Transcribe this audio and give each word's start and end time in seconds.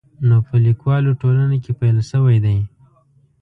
نو 0.27 0.35
په 0.47 0.55
لیکوالو 0.65 1.17
ټولنه 1.21 1.55
کې 1.63 1.71
پیل 1.79 1.97
شوی 2.09 2.37
دی. 2.45 2.57